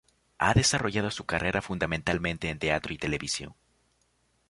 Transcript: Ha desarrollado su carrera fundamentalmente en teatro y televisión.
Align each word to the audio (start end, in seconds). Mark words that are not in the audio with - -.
Ha 0.39 0.55
desarrollado 0.55 1.11
su 1.11 1.27
carrera 1.27 1.61
fundamentalmente 1.61 2.49
en 2.49 2.57
teatro 2.57 2.91
y 2.91 2.97
televisión. 2.97 3.53